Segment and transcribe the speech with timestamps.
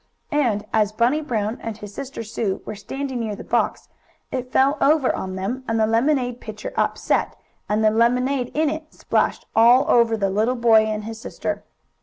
[0.31, 3.87] And, as Bunny Brown and his sister Sue were standing near the box,
[4.31, 7.35] it fell over on them, and the lemonade pitcher upset,
[7.69, 11.65] and the lemonade in it splashed all over the little boy and his sister.